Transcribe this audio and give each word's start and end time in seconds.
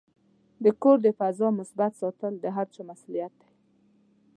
د 0.63 0.65
کور 0.81 0.97
د 1.05 1.07
فضا 1.19 1.47
مثبت 1.59 1.91
ساتل 2.01 2.33
د 2.39 2.45
هر 2.55 2.67
چا 2.73 2.81
مسؤلیت 2.89 3.33
دی. 3.41 3.49